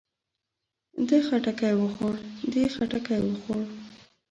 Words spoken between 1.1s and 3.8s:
خټکی وخوړ. دې خټکی وخوړ.